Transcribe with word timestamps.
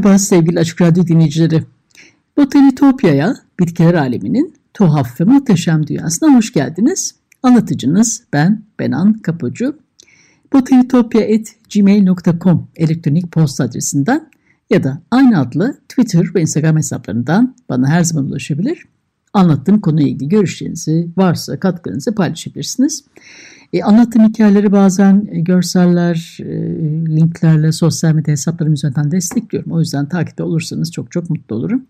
Merhaba 0.00 0.18
sevgili 0.18 0.60
Açık 0.60 0.80
Radyo 0.80 1.06
dinleyicileri. 1.06 1.64
Botanitopya'ya, 2.36 3.36
bitkiler 3.60 3.94
aleminin 3.94 4.54
tuhaf 4.74 5.20
ve 5.20 5.24
muhteşem 5.24 5.86
dünyasına 5.86 6.36
hoş 6.36 6.52
geldiniz. 6.52 7.14
Anlatıcınız 7.42 8.22
ben 8.32 8.64
Benan 8.78 9.12
Kapucu. 9.12 9.78
botanitopya.gmail.com 10.52 12.68
elektronik 12.76 13.32
posta 13.32 13.64
adresinden 13.64 14.30
ya 14.70 14.84
da 14.84 15.02
aynı 15.10 15.40
adlı 15.40 15.78
Twitter 15.88 16.34
ve 16.34 16.40
Instagram 16.40 16.76
hesaplarından 16.76 17.56
bana 17.68 17.88
her 17.88 18.04
zaman 18.04 18.26
ulaşabilir. 18.26 18.84
Anlattığım 19.32 19.80
konuyla 19.80 20.08
ilgili 20.08 20.28
görüşlerinizi 20.28 21.08
varsa 21.16 21.60
katkınızı 21.60 22.14
paylaşabilirsiniz. 22.14 23.04
E, 23.72 23.82
anlattığım 23.82 24.28
hikayeleri 24.28 24.72
bazen 24.72 25.28
e, 25.32 25.40
görseller, 25.40 26.38
e, 26.40 26.46
linklerle 27.16 27.72
sosyal 27.72 28.14
medya 28.14 28.32
hesaplarım 28.32 28.72
üzerinden 28.72 29.10
destekliyorum. 29.10 29.72
O 29.72 29.80
yüzden 29.80 30.08
takipte 30.08 30.42
olursanız 30.42 30.92
çok 30.92 31.12
çok 31.12 31.30
mutlu 31.30 31.56
olurum. 31.56 31.86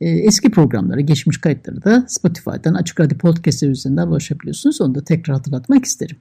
E, 0.00 0.08
eski 0.08 0.50
programlara, 0.50 1.00
geçmiş 1.00 1.38
kayıtları 1.38 1.84
da 1.84 2.04
Spotify'dan 2.08 2.74
Açık 2.74 3.00
Radyo 3.00 3.18
Podcast'ı 3.18 3.66
üzerinden 3.66 4.06
ulaşabiliyorsunuz. 4.06 4.80
Onu 4.80 4.94
da 4.94 5.04
tekrar 5.04 5.36
hatırlatmak 5.36 5.84
isterim. 5.84 6.16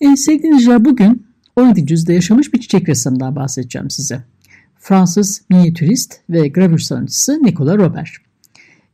E, 0.00 0.16
sevgili 0.16 0.42
dinleyiciler 0.42 0.84
bugün 0.84 1.26
17. 1.56 1.92
yüzyılda 1.92 2.12
yaşamış 2.12 2.54
bir 2.54 2.60
çiçek 2.60 2.88
ressamından 2.88 3.36
bahsedeceğim 3.36 3.90
size. 3.90 4.22
Fransız 4.78 5.42
minyatürist 5.50 6.20
ve 6.30 6.48
gravür 6.48 6.78
sanatçısı 6.78 7.42
Nicolas 7.42 7.76
Robert. 7.76 8.08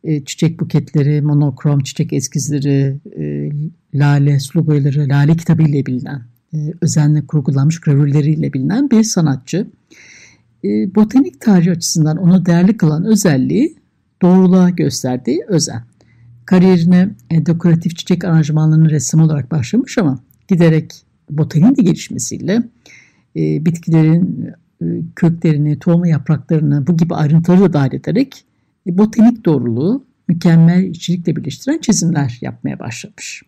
E, 0.04 0.24
çiçek 0.24 0.60
buketleri, 0.60 1.22
monokrom 1.22 1.80
çiçek 1.80 2.12
eskizleri, 2.12 2.96
e, 3.18 3.50
lale, 3.94 4.40
sulu 4.40 4.66
boyaları, 4.66 5.08
lale 5.08 5.36
kitabı 5.36 5.62
ile 5.62 5.86
bilinen, 5.86 6.22
e, 6.54 6.56
özenle 6.80 7.26
kurgulanmış 7.26 7.80
gravürleriyle 7.80 8.52
bilinen 8.52 8.90
bir 8.90 9.02
sanatçı. 9.04 9.66
E, 10.64 10.94
botanik 10.94 11.40
tarih 11.40 11.72
açısından 11.72 12.16
onu 12.16 12.46
değerli 12.46 12.76
kılan 12.76 13.04
özelliği 13.04 13.76
doğruluğa 14.22 14.70
gösterdiği 14.70 15.44
özen. 15.48 15.82
Kariyerine 16.44 17.10
e, 17.30 17.46
dekoratif 17.46 17.96
çiçek 17.96 18.24
aranjmanlarının 18.24 18.90
ressam 18.90 19.20
olarak 19.20 19.50
başlamış 19.50 19.98
ama 19.98 20.18
giderek 20.48 20.92
botaniğin 21.30 21.76
de 21.76 21.82
gelişmesiyle 21.82 22.62
e, 23.36 23.64
bitkilerin 23.64 24.50
köklerini, 25.16 25.78
tohum 25.78 26.04
yapraklarını 26.04 26.86
bu 26.86 26.96
gibi 26.96 27.14
ayrıntıları 27.14 27.60
da 27.60 27.72
dahil 27.72 27.94
ederek 27.94 28.44
botanik 28.88 29.44
doğruluğu 29.44 30.04
mükemmel 30.28 30.82
içerikle 30.82 31.36
birleştiren 31.36 31.78
çizimler 31.78 32.38
yapmaya 32.40 32.78
başlamış. 32.78 33.42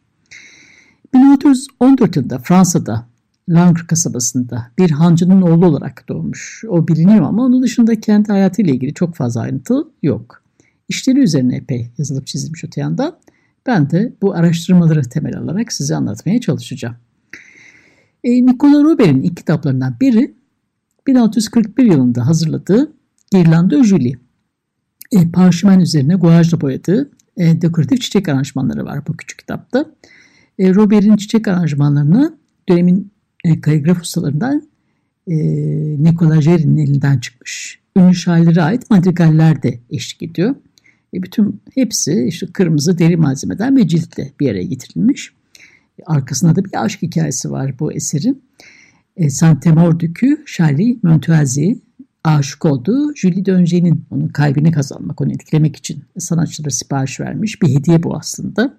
1614 1.14 2.16
yılında 2.16 2.38
Fransa'da 2.38 3.10
Langres 3.48 3.86
kasabasında 3.86 4.66
bir 4.78 4.90
hancının 4.90 5.42
oğlu 5.42 5.66
olarak 5.66 6.08
doğmuş. 6.08 6.64
O 6.68 6.88
biliniyor 6.88 7.22
ama 7.22 7.42
onun 7.42 7.62
dışında 7.62 8.00
kendi 8.00 8.32
hayatıyla 8.32 8.74
ilgili 8.74 8.94
çok 8.94 9.14
fazla 9.14 9.40
ayrıntı 9.40 9.84
yok. 10.02 10.42
İşleri 10.88 11.18
üzerine 11.18 11.56
epey 11.56 11.90
yazılıp 11.98 12.26
çizilmiş 12.26 12.64
öte 12.64 12.80
yandan. 12.80 13.16
Ben 13.66 13.90
de 13.90 14.12
bu 14.22 14.34
araştırmaları 14.34 15.02
temel 15.02 15.36
alarak 15.36 15.72
size 15.72 15.96
anlatmaya 15.96 16.40
çalışacağım. 16.40 16.96
E, 18.24 18.46
Nicolas 18.46 18.84
Robert'in 18.84 19.22
ilk 19.22 19.36
kitaplarından 19.36 19.96
biri 20.00 20.34
1641 21.06 21.84
yılında 21.84 22.26
hazırladığı 22.26 22.92
Girlande 23.32 23.82
Julie. 23.84 24.18
E, 25.12 25.30
parşömen 25.30 25.80
üzerine 25.80 26.14
guajla 26.14 26.60
boyadığı 26.60 27.10
e, 27.36 27.62
dekoratif 27.62 28.00
çiçek 28.00 28.28
aranjmanları 28.28 28.84
var 28.84 29.06
bu 29.08 29.16
küçük 29.16 29.38
kitapta. 29.38 29.86
E, 30.58 30.74
Robert'in 30.74 31.16
çiçek 31.16 31.48
aranjmanlarını 31.48 32.38
dönemin 32.68 33.12
e, 33.44 33.60
kaligraf 33.60 34.02
ustalarından 34.02 34.68
e, 35.26 35.34
Nicola 36.04 36.42
Jeri'nin 36.42 36.76
elinden 36.76 37.18
çıkmış. 37.18 37.80
Ünlü 37.96 38.14
şairlere 38.14 38.62
ait 38.62 38.90
madrigaller 38.90 39.62
de 39.62 39.80
eşlik 39.90 40.22
ediyor. 40.22 40.54
E, 41.14 41.22
bütün 41.22 41.60
hepsi 41.74 42.24
işte 42.28 42.46
kırmızı 42.46 42.98
deri 42.98 43.16
malzemeden 43.16 43.76
ve 43.76 43.88
ciltle 43.88 44.32
bir 44.40 44.50
araya 44.50 44.64
getirilmiş. 44.64 45.32
E, 45.98 46.02
arkasında 46.06 46.56
da 46.56 46.64
bir 46.64 46.84
aşk 46.84 47.02
hikayesi 47.02 47.50
var 47.50 47.78
bu 47.78 47.92
eserin. 47.92 48.42
E, 49.16 49.30
Saint-Temor 49.30 50.00
Dükü, 50.00 50.44
Charlie 50.46 50.96
Montoisi 51.02 51.78
aşık 52.24 52.64
olduğu 52.64 53.14
Julie 53.14 53.44
Dönge'nin 53.44 54.04
onun 54.10 54.28
kalbini 54.28 54.72
kazanmak, 54.72 55.20
onu 55.20 55.32
etkilemek 55.32 55.76
için 55.76 56.04
sanatçılara 56.18 56.70
sipariş 56.70 57.20
vermiş. 57.20 57.62
Bir 57.62 57.68
hediye 57.68 58.02
bu 58.02 58.16
aslında. 58.16 58.78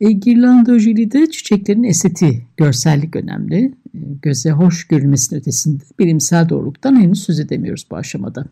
E, 0.00 0.12
Girlanda 0.12 0.78
Julie'de 0.78 1.30
çiçeklerin 1.30 1.82
estetiği, 1.82 2.46
görsellik 2.56 3.16
önemli. 3.16 3.74
E, 3.94 3.98
göze 4.22 4.50
hoş 4.50 4.86
görülmesinin 4.86 5.40
ötesinde 5.40 5.82
bilimsel 5.98 6.48
doğruluktan 6.48 7.00
henüz 7.00 7.22
söz 7.22 7.40
edemiyoruz 7.40 7.86
bu 7.90 7.96
aşamada. 7.96 8.44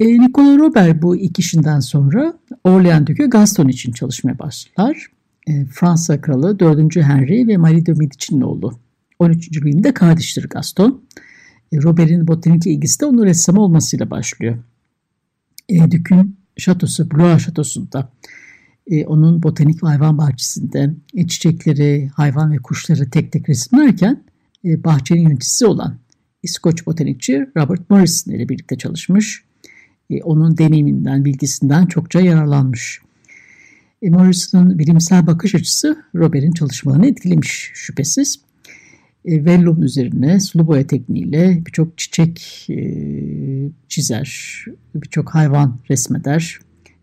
E, 0.00 0.06
Nicola 0.06 0.58
Robert 0.58 1.02
bu 1.02 1.16
ilk 1.16 1.38
işinden 1.38 1.80
sonra 1.80 2.34
Orlean 2.64 3.06
Dükü 3.06 3.30
Gaston 3.30 3.68
için 3.68 3.92
çalışmaya 3.92 4.38
başlar. 4.38 5.06
E, 5.46 5.64
Fransa 5.64 6.20
Kralı 6.20 6.58
4. 6.58 6.96
Henry 6.96 7.48
ve 7.48 7.56
Marie 7.56 7.86
de 7.86 7.92
Medici'nin 7.92 8.40
oğlu. 8.40 8.78
13. 9.18 9.62
Louis'in 9.62 9.84
de 9.84 9.94
kardeştir 9.94 10.48
Gaston. 10.48 11.02
Robert'in 11.82 12.28
botanikle 12.28 12.70
ilgisi 12.70 13.00
de 13.00 13.06
onun 13.06 13.24
ressam 13.24 13.58
olmasıyla 13.58 14.10
başlıyor. 14.10 14.58
E, 15.68 15.90
Dük'ün 15.90 16.36
şatosu, 16.56 17.10
Blois 17.10 17.42
şatosunda 17.42 18.10
e, 18.86 19.06
onun 19.06 19.42
botanik 19.42 19.82
ve 19.82 19.86
hayvan 19.86 20.18
bahçesinde 20.18 20.94
e, 21.14 21.26
çiçekleri, 21.26 22.10
hayvan 22.14 22.52
ve 22.52 22.56
kuşları 22.56 23.10
tek 23.10 23.32
tek 23.32 23.48
resimlerken 23.48 24.22
e, 24.64 24.84
bahçenin 24.84 25.20
yöneticisi 25.20 25.66
olan 25.66 25.98
İskoç 26.42 26.86
botanikçi 26.86 27.46
Robert 27.56 27.90
Morrison 27.90 28.32
ile 28.32 28.48
birlikte 28.48 28.78
çalışmış. 28.78 29.44
E, 30.10 30.22
onun 30.22 30.58
deneyiminden, 30.58 31.24
bilgisinden 31.24 31.86
çokça 31.86 32.20
yararlanmış. 32.20 33.00
E, 34.02 34.10
Morrison'ın 34.10 34.78
bilimsel 34.78 35.26
bakış 35.26 35.54
açısı 35.54 36.04
Robert'in 36.14 36.52
çalışmalarını 36.52 37.06
etkilemiş 37.06 37.70
şüphesiz. 37.74 38.43
E, 39.24 39.44
vellum 39.44 39.82
üzerine 39.82 40.40
sulu 40.40 40.66
boya 40.66 40.86
tekniğiyle 40.86 41.62
birçok 41.66 41.98
çiçek 41.98 42.66
e, 42.70 42.78
çizer, 43.88 44.64
birçok 44.94 45.34
hayvan 45.34 45.78
resmeder, 45.90 46.58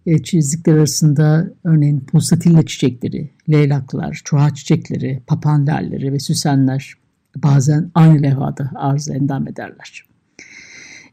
e, 0.05 0.23
çizdikler 0.23 0.73
arasında 0.73 1.51
örneğin 1.63 1.99
pulsatilla 1.99 2.65
çiçekleri, 2.65 3.29
leylaklar, 3.49 4.21
çuha 4.23 4.53
çiçekleri, 4.53 5.21
papanlerleri 5.27 6.13
ve 6.13 6.19
süsenler 6.19 6.93
bazen 7.35 7.91
aynı 7.95 8.23
levhada 8.23 8.71
arz 8.75 9.09
endam 9.09 9.47
ederler. 9.47 10.05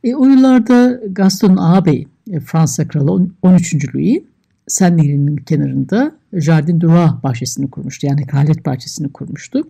E, 0.05 0.15
o 0.15 0.25
yıllarda 0.25 1.01
Gaston 1.11 1.57
ağabey, 1.57 2.07
e, 2.31 2.41
Fransa 2.41 2.89
kralı 2.89 3.31
13. 3.43 3.95
Louis, 3.95 4.23
Sen 4.69 4.97
Nehri'nin 4.97 5.37
kenarında 5.37 6.13
Jardin 6.33 6.81
du 6.81 6.89
Roi 6.89 7.09
bahçesini 7.23 7.71
kurmuştu. 7.71 8.07
Yani 8.07 8.27
kraliyet 8.27 8.67
bahçesini 8.67 9.13
kurmuştu. 9.13 9.69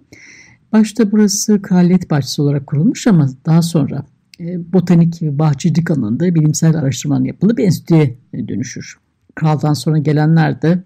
Başta 0.72 1.12
burası 1.12 1.62
kraliyet 1.62 2.10
bahçesi 2.10 2.42
olarak 2.42 2.66
kurulmuş 2.66 3.06
ama 3.06 3.28
daha 3.46 3.62
sonra 3.62 4.06
e, 4.40 4.72
botanik 4.72 5.22
ve 5.22 5.38
bahçecilik 5.38 5.90
alanında 5.90 6.34
bilimsel 6.34 6.76
araştırmalar 6.76 7.24
yapılıp 7.24 7.60
enstitüye 7.60 8.18
dönüşür 8.48 8.98
kraldan 9.38 9.74
sonra 9.74 9.98
gelenler 9.98 10.62
de 10.62 10.84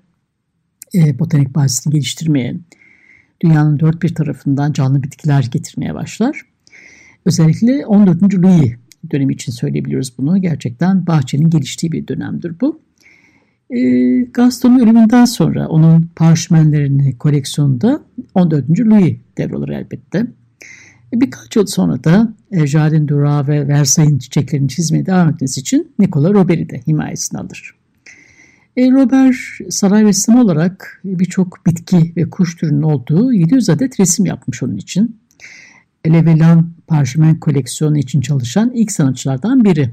e, 0.95 1.19
botanik 1.19 1.55
bahçesini 1.55 1.93
geliştirmeye, 1.93 2.57
dünyanın 3.41 3.81
dört 3.81 4.03
bir 4.03 4.15
tarafından 4.15 4.73
canlı 4.73 5.03
bitkiler 5.03 5.49
getirmeye 5.53 5.95
başlar. 5.95 6.43
Özellikle 7.25 7.87
14. 7.87 8.35
Louis 8.35 8.73
dönemi 9.11 9.35
için 9.35 9.53
söyleyebiliyoruz 9.53 10.19
bunu. 10.19 10.43
Gerçekten 10.43 11.07
bahçenin 11.07 11.51
geliştiği 11.51 11.93
bir 11.93 12.09
dönemdir 12.09 12.55
bu. 12.61 12.81
E, 13.73 13.81
Gaston'un 14.23 14.79
ölümünden 14.79 15.25
sonra 15.25 15.69
onun 15.69 16.11
parşömenlerini 16.17 17.19
koleksiyonda 17.19 18.03
14. 18.35 18.81
Louis 18.81 19.17
devralır 19.39 19.69
elbette. 19.69 20.19
E, 21.15 21.21
birkaç 21.21 21.57
yıl 21.57 21.67
sonra 21.67 22.05
da 22.05 22.35
e, 22.51 22.67
Jardin 22.67 23.09
Dura 23.09 23.47
ve 23.49 23.69
Versailles'in 23.69 24.19
çiçeklerini 24.19 24.69
çizmeye 24.69 25.07
devam 25.07 25.29
etmesi 25.29 25.61
için 25.61 25.93
Nicola 25.99 26.33
Robert'i 26.33 26.71
de 26.71 26.81
himayesine 26.87 27.41
alır. 27.41 27.75
E, 28.77 28.91
Robert 28.91 29.35
saray 29.71 30.05
ressamı 30.05 30.43
olarak 30.43 31.01
birçok 31.05 31.67
bitki 31.67 32.13
ve 32.17 32.31
kuş 32.31 32.57
türünün 32.57 32.83
olduğu 32.83 33.33
700 33.33 33.69
adet 33.69 34.01
resim 34.01 34.27
yapmış 34.27 34.63
onun 34.63 34.77
için. 34.77 35.17
Levelan 36.07 36.73
parşömen 36.87 37.41
koleksiyonu 37.41 37.99
için 37.99 38.21
çalışan 38.21 38.71
ilk 38.75 38.93
sanatçılardan 38.93 39.65
biri. 39.65 39.91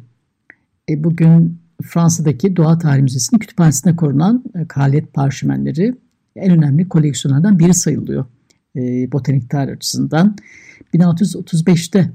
E, 0.89 1.03
bugün 1.03 1.59
Fransa'daki 1.83 2.55
Doğa 2.55 2.77
Tarihi 2.77 3.03
Müzesi'nin 3.03 3.39
kütüphanesinde 3.39 3.95
korunan 3.95 4.43
e, 4.55 4.67
Kalet 4.67 5.13
parşömenleri 5.13 5.95
en 6.35 6.51
önemli 6.51 6.89
koleksiyonlardan 6.89 7.59
biri 7.59 7.73
sayılıyor 7.73 8.25
e, 8.75 9.11
botanik 9.11 9.49
tarih 9.49 9.73
açısından. 9.73 10.35
1635'te 10.93 12.11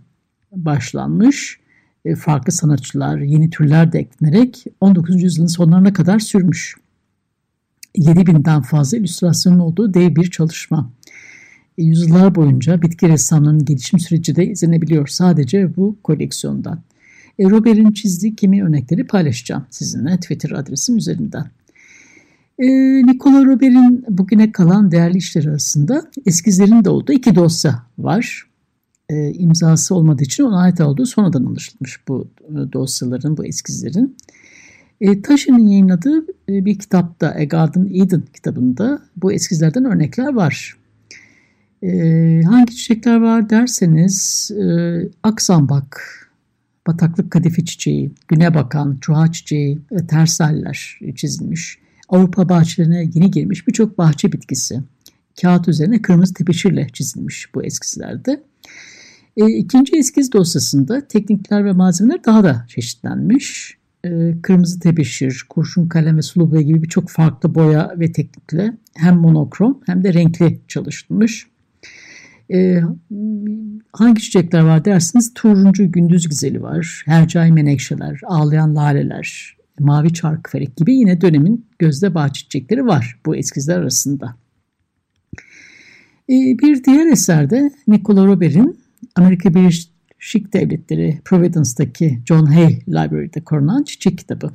başlanmış 0.53 1.59
e, 2.05 2.15
farklı 2.15 2.53
sanatçılar, 2.53 3.19
yeni 3.19 3.51
türler 3.51 3.93
de 3.93 3.99
eklenerek 3.99 4.65
19. 4.81 5.23
yüzyılın 5.23 5.47
sonlarına 5.47 5.93
kadar 5.93 6.19
sürmüş. 6.19 6.77
7000'den 7.97 8.63
fazla 8.63 8.97
illüstrasyonun 8.97 9.59
olduğu 9.59 9.95
dev 9.95 10.17
bir 10.17 10.31
çalışma. 10.31 10.91
E, 11.79 11.83
yüzyıllar 11.83 12.35
boyunca 12.35 12.83
bitki 12.83 13.09
ressamlarının 13.09 13.65
gelişim 13.65 13.99
süreci 13.99 14.37
de 14.37 14.47
izlenebiliyor 14.47 15.07
sadece 15.07 15.77
bu 15.77 15.97
koleksiyondan. 16.03 16.83
E, 17.39 17.51
Robert'in 17.51 17.93
çizdiği 17.93 18.37
kimi 18.37 18.65
örnekleri 18.65 19.07
paylaşacağım 19.07 19.67
sizinle 19.71 20.17
Twitter 20.17 20.51
adresim 20.51 20.97
üzerinden. 20.97 21.45
E, 22.59 22.67
Nicola 23.07 23.45
Robert'in 23.45 24.05
bugüne 24.09 24.53
kalan 24.53 24.91
değerli 24.91 25.19
işleri 25.19 25.51
arasında 25.51 26.11
eskizlerin 26.27 26.85
de 26.85 26.91
olduğu 26.91 27.13
iki 27.13 27.35
dosya 27.35 27.83
var. 27.99 28.47
E, 29.09 29.33
imzası 29.33 29.95
olmadığı 29.95 30.23
için 30.23 30.45
ona 30.45 30.61
ait 30.61 30.81
olduğu 30.81 31.07
sonradan 31.07 31.45
anlaşılmış 31.45 32.09
bu 32.09 32.29
e, 32.49 32.73
dosyaların, 32.73 33.37
bu 33.37 33.45
eskizlerin. 33.45 34.17
E, 35.01 35.23
Taşı'nın 35.23 35.67
yayınladığı 35.67 36.27
e, 36.49 36.65
bir 36.65 36.79
kitapta, 36.79 37.29
A 37.29 37.45
Garden 37.45 37.89
Eden 37.95 38.23
kitabında 38.35 39.03
bu 39.17 39.33
eskizlerden 39.33 39.85
örnekler 39.85 40.35
var. 40.35 40.77
E, 41.83 41.89
hangi 42.47 42.77
çiçekler 42.77 43.21
var 43.21 43.51
derseniz 43.51 44.51
e, 44.51 44.65
aksambak, 45.23 46.24
bataklık 46.87 47.31
kadife 47.31 47.65
çiçeği, 47.65 48.11
güne 48.29 48.55
bakan, 48.55 48.99
çuha 49.01 49.33
çiçeği, 49.33 49.79
e, 49.91 50.07
tersaller 50.07 50.99
çizilmiş. 51.17 51.79
Avrupa 52.09 52.49
bahçelerine 52.49 53.11
yeni 53.15 53.31
girmiş 53.31 53.69
birçok 53.69 53.99
bahçe 53.99 54.33
bitkisi. 54.33 54.81
Kağıt 55.43 55.69
üzerine 55.69 56.03
kırmızı 56.03 56.35
tepeşirle 56.35 56.87
çizilmiş 56.93 57.55
bu 57.55 57.65
eskizlerde. 57.65 58.43
E, 59.37 59.47
ikinci 59.47 59.97
eskiz 59.97 60.33
dosyasında 60.33 61.09
teknikler 61.09 61.65
ve 61.65 61.73
malzemeler 61.73 62.25
daha 62.25 62.45
da 62.45 62.67
çeşitlenmiş. 62.69 63.79
E, 64.05 64.35
kırmızı 64.43 64.81
tebeşir, 64.81 65.47
kurşun 65.49 65.89
kalem 65.89 66.17
ve 66.17 66.23
sulu 66.23 66.51
boya 66.51 66.63
gibi 66.63 66.83
birçok 66.83 67.09
farklı 67.09 67.55
boya 67.55 67.95
ve 67.97 68.13
teknikle 68.13 68.77
hem 68.95 69.17
monokrom 69.17 69.81
hem 69.87 70.05
de 70.05 70.15
renkli 70.15 70.61
çalışılmış. 70.69 71.47
E, 72.53 72.81
hangi 73.93 74.23
çiçekler 74.23 74.61
var 74.61 74.85
dersiniz? 74.85 75.35
Turuncu 75.35 75.93
gündüz 75.93 76.29
güzeli 76.29 76.63
var, 76.63 77.03
hercai 77.07 77.53
menekşeler, 77.53 78.21
ağlayan 78.27 78.77
laleler, 78.77 79.57
mavi 79.79 80.13
çarkıfelek 80.13 80.77
gibi 80.77 80.95
yine 80.95 81.21
dönemin 81.21 81.67
gözde 81.79 82.15
bahçe 82.15 82.41
çiçekleri 82.41 82.87
var 82.87 83.21
bu 83.27 83.37
eskizler 83.37 83.79
arasında. 83.79 84.37
E, 86.29 86.35
bir 86.35 86.85
diğer 86.85 87.07
eserde 87.07 87.71
Nicola 87.89 88.27
Robert'in 88.27 88.79
Amerika 89.15 89.55
Birleşik 89.55 90.53
Devletleri 90.53 91.21
Providence'daki 91.25 92.23
John 92.27 92.47
Hay 92.47 92.81
Library'de 92.89 93.41
korunan 93.41 93.83
çiçek 93.83 94.19
kitabı. 94.19 94.51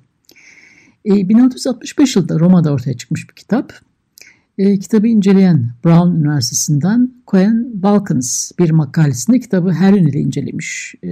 E, 1.05 1.29
1665 1.29 2.15
yılında 2.15 2.39
Roma'da 2.39 2.71
ortaya 2.73 2.97
çıkmış 2.97 3.29
bir 3.29 3.35
kitap. 3.35 3.73
E, 4.59 4.79
kitabı 4.79 5.07
inceleyen 5.07 5.69
Brown 5.85 6.15
Üniversitesi'nden 6.15 7.11
Cohen 7.27 7.65
Balkans 7.73 8.51
bir 8.59 8.71
makalesinde 8.71 9.39
kitabı 9.39 9.71
her 9.71 9.93
yönüyle 9.93 10.19
incelemiş. 10.19 10.95
E, 11.03 11.09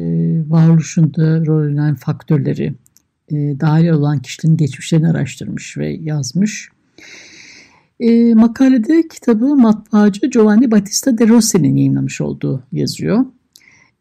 varoluşunda 0.48 1.46
rol 1.46 1.62
oynayan 1.62 1.96
faktörleri, 1.96 2.74
e, 3.32 3.36
dahil 3.36 3.90
olan 3.90 4.20
kişilerin 4.20 4.58
geçmişlerini 4.58 5.10
araştırmış 5.10 5.78
ve 5.78 5.90
yazmış. 5.90 6.70
E, 8.00 8.34
makalede 8.34 9.08
kitabı 9.08 9.56
matbaacı 9.56 10.28
Giovanni 10.28 10.72
Battista 10.72 11.18
de 11.18 11.28
Rossi'nin 11.28 11.76
yayınlamış 11.76 12.22
olduğu 12.22 12.64
yazıyor. 12.72 13.26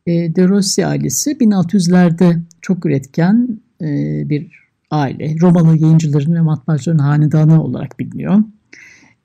E, 0.06 0.12
de 0.12 0.48
Rossi 0.48 0.86
ailesi 0.86 1.30
1600'lerde 1.30 2.38
çok 2.60 2.86
üretken 2.86 3.60
e, 3.82 3.86
bir 4.28 4.66
aile. 4.90 5.36
Romalı 5.40 5.78
yayıncıların 5.78 6.34
ve 6.34 6.40
matbaacıların 6.40 6.98
hanedanı 6.98 7.62
olarak 7.62 7.98
biliniyor. 7.98 8.42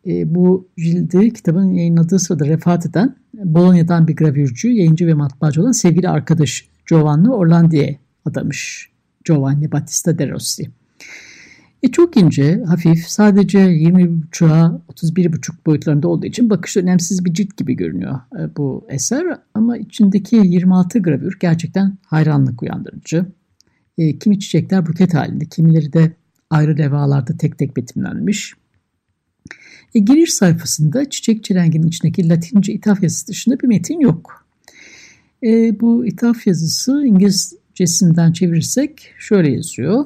E, 0.08 0.36
bu 0.36 0.68
cildi 0.78 1.34
kitabın 1.34 1.74
yayınladığı 1.74 2.20
sırada 2.20 2.46
vefat 2.46 2.86
eden 2.86 3.16
Bolonya'dan 3.34 4.08
bir 4.08 4.16
gravürcü, 4.16 4.70
yayıncı 4.70 5.08
ve 5.08 5.14
matbaacı 5.14 5.62
olan 5.62 5.72
sevgili 5.72 6.10
arkadaş 6.10 6.68
Giovanni 6.90 7.30
Orlandi'ye 7.30 8.00
adamış. 8.26 8.92
Giovanni 9.26 9.72
Battista 9.72 10.18
de 10.18 10.30
Rossi. 10.30 10.70
E 11.84 11.92
çok 11.92 12.18
ince, 12.18 12.64
hafif, 12.64 13.08
sadece 13.08 13.60
20.5'a 13.60 14.82
31.5 14.94 15.52
boyutlarında 15.66 16.08
olduğu 16.08 16.26
için 16.26 16.50
bakışta 16.50 16.80
önemsiz 16.80 17.26
bir 17.26 17.34
cilt 17.34 17.58
gibi 17.58 17.76
görünüyor 17.76 18.20
e, 18.40 18.56
bu 18.58 18.86
eser. 18.90 19.38
Ama 19.54 19.78
içindeki 19.78 20.36
26 20.36 21.00
gravür 21.00 21.38
gerçekten 21.40 21.98
hayranlık 22.06 22.62
uyandırıcı. 22.62 23.26
E, 23.98 24.20
kimi 24.20 24.40
çiçekler 24.40 24.86
buket 24.86 25.14
halinde, 25.14 25.46
kimileri 25.46 25.94
de 25.94 26.12
ayrı 26.50 26.78
levalarda 26.78 27.38
tek 27.38 27.58
tek 27.58 27.78
betimlenmiş. 27.78 28.54
E, 29.96 30.00
giriş 30.00 30.34
sayfasında 30.34 31.10
çiçek 31.10 31.44
çilenginin 31.44 31.88
içindeki 31.88 32.30
Latince 32.30 32.74
ithaf 32.74 33.04
yazısı 33.04 33.28
dışında 33.28 33.60
bir 33.60 33.68
metin 33.68 34.00
yok. 34.00 34.46
E, 35.44 35.80
bu 35.80 36.06
ithaf 36.06 36.48
yazısı 36.48 37.04
İngilizcesinden 37.06 38.32
çevirirsek 38.32 39.14
şöyle 39.18 39.52
yazıyor 39.52 40.06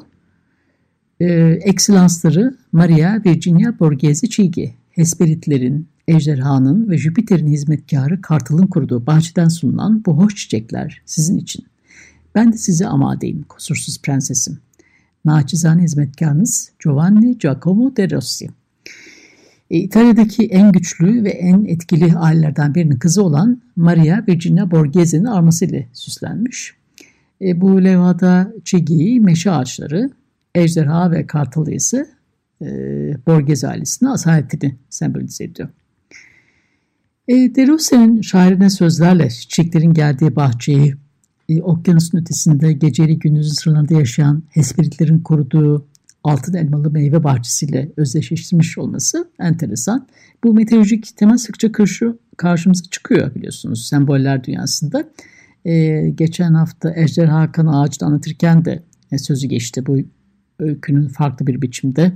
e, 1.19 1.25
ekselansları 1.61 2.57
Maria 2.71 3.19
Virginia 3.25 3.79
Borghese 3.79 4.29
Chigi, 4.29 4.73
Hesperitlerin, 4.91 5.87
Ejderhanın 6.07 6.89
ve 6.89 6.97
Jüpiter'in 6.97 7.47
hizmetkarı 7.47 8.21
Kartal'ın 8.21 8.67
kurduğu 8.67 9.05
bahçeden 9.05 9.47
sunulan 9.47 10.03
bu 10.05 10.17
hoş 10.17 10.35
çiçekler 10.35 11.01
sizin 11.05 11.37
için. 11.37 11.65
Ben 12.35 12.53
de 12.53 12.57
size 12.57 12.87
amadeyim, 12.87 13.43
kusursuz 13.43 14.01
prensesim. 14.01 14.59
Naçizane 15.25 15.83
hizmetkarınız 15.83 16.71
Giovanni 16.83 17.37
Giacomo 17.37 17.95
de 17.95 18.09
Rossi. 18.09 18.49
E, 19.71 19.77
İtalya'daki 19.77 20.45
en 20.45 20.71
güçlü 20.71 21.23
ve 21.23 21.29
en 21.29 21.65
etkili 21.65 22.15
ailelerden 22.15 22.75
birinin 22.75 22.99
kızı 22.99 23.23
olan 23.23 23.61
Maria 23.75 24.23
Virginia 24.27 24.71
Borghese'nin 24.71 25.25
armasıyla 25.25 25.83
süslenmiş. 25.93 26.73
E, 27.41 27.61
bu 27.61 27.83
levhada 27.83 28.53
çigiyi, 28.63 29.21
meşe 29.21 29.51
ağaçları, 29.51 30.09
ejderha 30.55 31.11
ve 31.11 31.27
kartalı 31.27 31.71
ise 31.71 32.05
e, 32.61 32.67
Borges 33.27 33.63
ailesinin 33.63 34.09
asaletini 34.09 34.75
sembolize 34.89 35.43
ediyor. 35.43 35.69
E, 37.27 37.33
Derousse'nin 37.33 38.21
şairine 38.21 38.69
sözlerle 38.69 39.29
çiçeklerin 39.29 39.93
geldiği 39.93 40.35
bahçeyi, 40.35 40.95
e, 41.49 41.61
okyanusun 41.61 42.17
ötesinde 42.17 42.73
geceli 42.73 43.19
gündüzün 43.19 43.53
sırlarında 43.53 43.93
yaşayan 43.93 44.43
Hesperitlerin 44.49 45.19
koruduğu 45.19 45.87
altın 46.25 46.53
elmalı 46.53 46.91
meyve 46.91 47.23
bahçesiyle 47.23 47.91
özdeşleştirmiş 47.97 48.77
olması 48.77 49.29
enteresan. 49.39 50.07
Bu 50.43 50.53
meteorolojik 50.53 51.17
tema 51.17 51.37
sıkça 51.37 51.71
karşı, 51.71 52.17
karşımıza 52.37 52.83
çıkıyor 52.83 53.35
biliyorsunuz 53.35 53.87
semboller 53.87 54.43
dünyasında. 54.43 55.09
Ee, 55.65 56.09
geçen 56.15 56.53
hafta 56.53 56.93
Ejderha 56.95 57.51
Kanı 57.51 57.81
Ağaç'ta 57.81 58.05
anlatırken 58.05 58.65
de 58.65 58.83
e, 59.11 59.17
sözü 59.17 59.47
geçti 59.47 59.85
bu 59.85 59.97
öykünün 60.59 61.07
farklı 61.07 61.47
bir 61.47 61.61
biçimde 61.61 62.11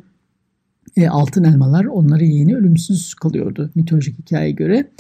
e, 0.98 1.10
altın 1.10 1.44
elmalar 1.44 1.86
onları 1.86 2.26
yeni 2.26 2.56
ölümsüz 2.56 3.14
kalıyordu 3.14 3.72
mitolojik 3.76 4.20
hikayeye 4.20 4.52
göre. 4.52 4.92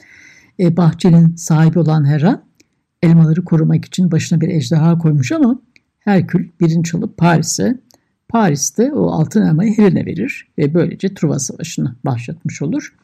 E, 0.60 0.78
bahçenin 0.78 1.36
sahibi 1.36 1.80
olan 1.80 2.08
Hera 2.08 2.44
elmaları 3.04 3.46
korumak 3.46 3.86
için 3.86 4.12
başına 4.12 4.42
bir 4.42 4.50
ejderha 4.50 4.98
koymuş 4.98 5.32
ama 5.32 5.62
Herkül 6.00 6.50
birini 6.62 6.84
çalıp 6.84 7.18
Paris'e 7.18 7.80
Paris'te 8.30 8.94
o 8.94 9.08
altın 9.08 9.46
elmayı 9.46 9.78
Helen'e 9.78 10.06
verir 10.06 10.48
ve 10.58 10.74
böylece 10.74 11.14
Truva 11.14 11.40
Savaşı'nı 11.40 11.96
başlatmış 12.06 12.62
olur. 12.62 12.96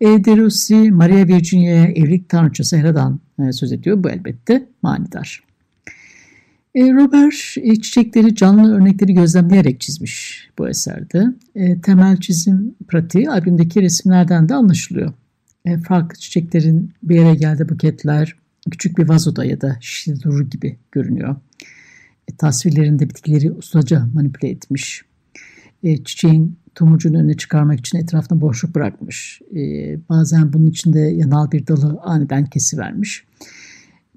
E, 0.00 0.06
Derossi 0.06 0.90
Maria 0.90 1.26
Virginia'ya 1.26 1.84
evlilik 1.84 2.28
tanrıçası 2.28 2.76
Hera'dan 2.76 3.20
e, 3.38 3.52
söz 3.52 3.72
ediyor. 3.72 4.04
Bu 4.04 4.10
elbette 4.10 4.66
manidar. 4.82 5.42
E, 6.74 6.92
Robert 6.92 7.34
e, 7.56 7.80
çiçekleri 7.80 8.34
canlı 8.34 8.76
örnekleri 8.76 9.14
gözlemleyerek 9.14 9.80
çizmiş 9.80 10.48
bu 10.58 10.68
eserde. 10.68 11.26
E, 11.54 11.80
temel 11.80 12.16
çizim 12.16 12.74
pratiği 12.88 13.30
albümdeki 13.30 13.82
resimlerden 13.82 14.48
de 14.48 14.54
anlaşılıyor. 14.54 15.12
Farklı 15.88 16.18
çiçeklerin 16.18 16.92
bir 17.02 17.14
yere 17.14 17.34
geldiği 17.34 17.68
buketler, 17.68 18.36
küçük 18.70 18.98
bir 18.98 19.08
vazoda 19.08 19.44
ya 19.44 19.60
da 19.60 19.76
şişede 19.80 20.22
durur 20.22 20.50
gibi 20.50 20.78
görünüyor. 20.92 21.36
E, 22.28 22.36
tasvirlerinde 22.36 23.08
bitkileri 23.08 23.52
ustaca 23.52 24.06
manipüle 24.14 24.50
etmiş. 24.50 25.02
E, 25.82 26.04
çiçeğin 26.04 26.58
tomurcuğunu 26.74 27.18
öne 27.18 27.36
çıkarmak 27.36 27.78
için 27.78 27.98
etrafına 27.98 28.40
boşluk 28.40 28.74
bırakmış. 28.74 29.40
E, 29.56 29.60
bazen 30.08 30.52
bunun 30.52 30.66
içinde 30.66 31.00
yanal 31.00 31.52
bir 31.52 31.66
dalı 31.66 32.00
aniden 32.02 32.46
kesivermiş. 32.46 33.24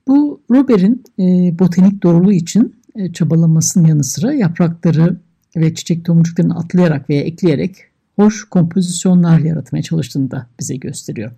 Bu 0.08 0.42
Robert'in 0.52 1.04
e, 1.20 1.24
botanik 1.60 2.04
doğruluğu 2.04 2.34
için 2.34 2.76
e, 2.96 3.14
çabalamasının 3.14 3.88
yanı 3.88 4.04
sıra 4.04 4.34
yaprakları 4.34 5.20
ve 5.56 5.76
çiçek 5.76 6.06
tomurcuklarını 6.06 6.58
atlayarak 6.58 7.10
veya 7.10 7.22
ekleyerek 7.22 7.76
hoş 8.16 8.44
kompozisyonlar 8.44 9.40
yaratmaya 9.40 9.82
çalıştığını 9.82 10.32
da 10.32 10.48
bize 10.60 10.76
gösteriyor. 10.76 11.32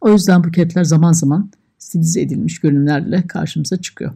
O 0.00 0.12
yüzden 0.12 0.44
buketler 0.44 0.84
zaman 0.84 1.12
zaman 1.12 1.50
stilize 1.78 2.20
edilmiş 2.20 2.58
görünümlerle 2.58 3.26
karşımıza 3.26 3.76
çıkıyor. 3.76 4.12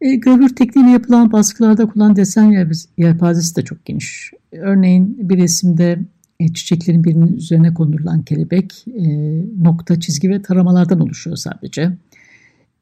E, 0.00 0.16
gravür 0.16 0.48
tekniğiyle 0.48 0.92
yapılan 0.92 1.32
baskılarda 1.32 1.86
kullanılan 1.86 2.16
desen 2.16 2.74
yelpazesi 2.96 3.56
de 3.56 3.64
çok 3.64 3.84
geniş. 3.84 4.30
Örneğin 4.52 5.28
bir 5.28 5.38
resimde 5.38 5.98
e, 6.40 6.52
çiçeklerin 6.52 7.04
birinin 7.04 7.36
üzerine 7.36 7.74
kondurulan 7.74 8.22
kelebek 8.22 8.84
e, 8.88 9.04
nokta, 9.62 10.00
çizgi 10.00 10.30
ve 10.30 10.42
taramalardan 10.42 11.00
oluşuyor 11.00 11.36
sadece. 11.36 11.96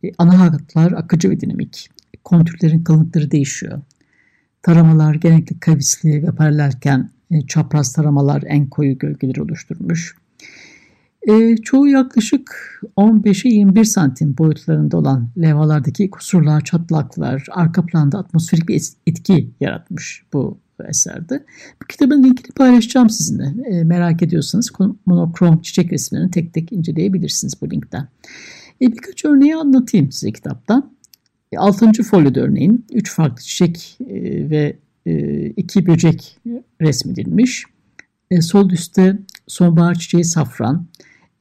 E, 0.04 0.10
ana 0.18 0.38
hatlar 0.38 0.92
akıcı 0.92 1.30
ve 1.30 1.40
dinamik. 1.40 1.90
Kontürlerin 2.25 2.84
kalınlıkları 2.84 3.30
değişiyor. 3.30 3.80
Taramalar 4.62 5.14
genellikle 5.14 5.56
kavisli 5.60 6.22
ve 6.22 6.26
paralelken 6.26 7.10
e, 7.30 7.46
çapraz 7.46 7.92
taramalar 7.92 8.42
en 8.46 8.66
koyu 8.66 8.98
gölgeleri 8.98 9.42
oluşturmuş. 9.42 10.16
E, 11.28 11.56
çoğu 11.56 11.88
yaklaşık 11.88 12.50
15'e 12.97 13.54
21 13.54 13.85
santim 13.85 14.38
boyutlarında 14.38 14.97
olan 14.97 15.28
levhalardaki 15.38 16.11
kusurlar, 16.11 16.64
çatlaklar, 16.64 17.47
arka 17.50 17.87
planda 17.87 18.18
atmosferik 18.18 18.68
bir 18.68 18.82
etki 19.06 19.50
yaratmış 19.61 20.23
bu 20.32 20.58
eserde. 20.88 21.44
Bu 21.82 21.87
kitabın 21.87 22.25
linkini 22.25 22.52
paylaşacağım 22.54 23.11
sizinle. 23.11 23.54
E, 23.70 23.85
merak 23.85 24.23
ediyorsanız 24.23 24.70
monokrom 25.06 25.62
çiçek 25.62 25.92
resimlerini 25.92 26.30
tek 26.30 26.54
tek 26.54 26.73
inceleyebilirsiniz 26.73 27.62
bu 27.62 27.70
linkten. 27.70 28.08
E, 28.82 28.92
birkaç 28.92 29.25
örneği 29.25 29.56
anlatayım 29.56 30.12
size 30.12 30.32
kitaptan. 30.32 30.92
E, 31.52 31.58
6. 31.58 32.02
folyoda 32.02 32.40
örneğin 32.40 32.87
3 32.92 33.12
farklı 33.12 33.42
çiçek 33.42 33.99
e, 34.00 34.50
ve 34.50 34.76
e, 35.06 35.47
iki 35.47 35.87
böcek 35.87 36.38
resmedilmiş. 36.80 37.64
E, 38.30 38.42
sol 38.42 38.70
üstte 38.70 39.18
sonbahar 39.47 39.94
çiçeği 39.94 40.25
safran, 40.25 40.87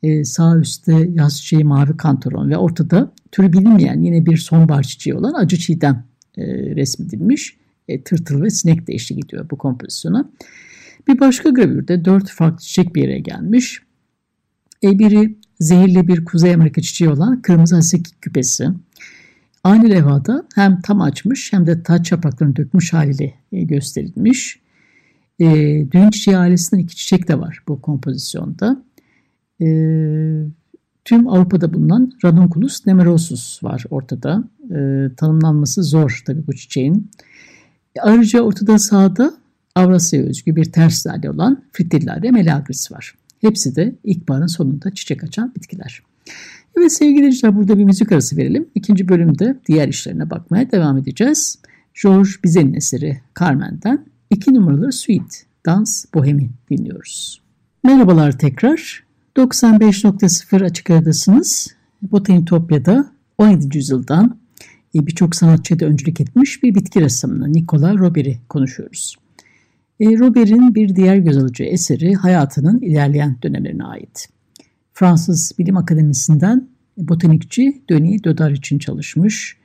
e, 0.03 0.23
sağ 0.23 0.57
üstte 0.57 1.09
yaz 1.13 1.41
çiçeği 1.41 1.63
mavi 1.63 1.97
kantaron 1.97 2.49
ve 2.49 2.57
ortada 2.57 3.11
türü 3.31 3.53
bilinmeyen 3.53 4.01
yine 4.01 4.25
bir 4.25 4.37
sonbahar 4.37 4.83
çiçeği 4.83 5.15
olan 5.15 5.33
acı 5.33 5.57
çiğdem 5.57 6.03
e, 6.37 6.45
resmedilmiş. 6.75 7.57
E, 7.87 8.03
tırtıl 8.03 8.41
ve 8.41 8.49
sinek 8.49 8.87
de 8.87 8.93
eşlik 8.93 9.25
ediyor 9.25 9.49
bu 9.51 9.57
kompozisyona. 9.57 10.29
Bir 11.07 11.19
başka 11.19 11.49
gravürde 11.49 12.05
dört 12.05 12.29
farklı 12.29 12.59
çiçek 12.59 12.95
bir 12.95 13.01
yere 13.01 13.19
gelmiş. 13.19 13.81
E, 14.83 14.99
biri 14.99 15.37
zehirli 15.59 16.07
bir 16.07 16.25
Kuzey 16.25 16.53
Amerika 16.53 16.81
çiçeği 16.81 17.11
olan 17.11 17.41
kırmızı 17.41 17.75
hasek 17.75 18.05
küpesi. 18.21 18.67
Aynı 19.63 19.89
levhada 19.89 20.47
hem 20.55 20.81
tam 20.81 21.01
açmış 21.01 21.53
hem 21.53 21.67
de 21.67 21.83
taç 21.83 22.11
yapraklarını 22.11 22.55
dökmüş 22.55 22.93
haliyle 22.93 23.33
e, 23.51 23.63
gösterilmiş. 23.63 24.59
E, 25.39 25.45
düğün 25.91 26.09
çiçeği 26.09 26.37
ailesinden 26.37 26.83
iki 26.83 26.95
çiçek 26.95 27.27
de 27.27 27.39
var 27.39 27.63
bu 27.67 27.81
kompozisyonda. 27.81 28.86
E, 29.61 29.67
tüm 31.05 31.27
Avrupa'da 31.27 31.73
bulunan 31.73 32.11
Ranunculus 32.23 32.87
nemerosus 32.87 33.63
var 33.63 33.85
ortada. 33.89 34.43
E, 34.71 35.09
tanımlanması 35.17 35.83
zor 35.83 36.23
tabii 36.25 36.47
bu 36.47 36.53
çiçeğin. 36.53 37.11
E, 37.95 38.01
ayrıca 38.01 38.41
ortada 38.41 38.79
sağda 38.79 39.33
Avrasya'ya 39.75 40.25
özgü 40.25 40.55
bir 40.55 40.71
ters 40.71 41.07
lale 41.07 41.29
olan 41.29 41.63
Fritillare 41.71 42.31
melagris 42.31 42.91
var. 42.91 43.15
Hepsi 43.41 43.75
de 43.75 43.95
ilkbaharın 44.03 44.47
sonunda 44.47 44.93
çiçek 44.93 45.23
açan 45.23 45.53
bitkiler. 45.55 46.03
Evet 46.77 46.93
sevgili 46.93 47.17
dinleyiciler 47.17 47.55
burada 47.55 47.77
bir 47.77 47.83
müzik 47.83 48.11
arası 48.11 48.37
verelim. 48.37 48.67
İkinci 48.75 49.09
bölümde 49.09 49.57
diğer 49.67 49.87
işlerine 49.87 50.29
bakmaya 50.29 50.71
devam 50.71 50.97
edeceğiz. 50.97 51.59
George 52.03 52.29
Bizet'in 52.43 52.73
eseri 52.73 53.21
Carmen'den 53.39 54.05
iki 54.29 54.53
numaralı 54.53 54.91
suite 54.91 55.35
Dans 55.65 56.05
Bohemi 56.13 56.49
dinliyoruz. 56.71 57.41
Merhabalar 57.83 58.39
tekrar. 58.39 59.06
95.0 59.37 60.65
Açık 60.65 60.89
Aradasınız. 60.89 61.67
Botanitopya'da 62.01 63.11
17. 63.37 63.77
yüzyıldan 63.77 64.37
birçok 64.95 65.35
sanatçıya 65.35 65.79
da 65.79 65.85
öncülük 65.85 66.21
etmiş 66.21 66.63
bir 66.63 66.75
bitki 66.75 67.01
ressamını 67.01 67.53
Nicola 67.53 67.97
Robert'i 67.97 68.39
konuşuyoruz. 68.49 69.15
E, 69.99 70.05
Robert'in 70.05 70.75
bir 70.75 70.95
diğer 70.95 71.17
göz 71.17 71.37
alıcı 71.37 71.63
eseri 71.63 72.15
hayatının 72.15 72.79
ilerleyen 72.79 73.37
dönemlerine 73.43 73.83
ait. 73.83 74.29
Fransız 74.93 75.51
Bilim 75.59 75.77
Akademisi'nden 75.77 76.67
botanikçi 76.97 77.81
Denis 77.89 78.23
Dodar 78.23 78.51
için 78.51 78.79
çalışmış. 78.79 79.57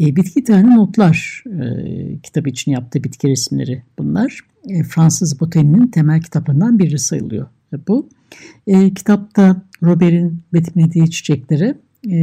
E, 0.00 0.16
bitki 0.16 0.44
tane 0.44 0.76
notlar 0.76 1.44
e, 1.46 2.18
kitabı 2.22 2.48
için 2.48 2.72
yaptığı 2.72 3.04
bitki 3.04 3.28
resimleri 3.28 3.82
bunlar. 3.98 4.40
E, 4.68 4.82
Fransız 4.82 5.40
botaninin 5.40 5.86
temel 5.86 6.22
kitaplarından 6.22 6.78
biri 6.78 6.98
sayılıyor 6.98 7.46
bu. 7.88 8.08
E, 8.66 8.94
kitapta 8.94 9.62
Robert'in 9.82 10.42
betimlediği 10.52 11.10
çiçeklere 11.10 11.78
e, 12.10 12.16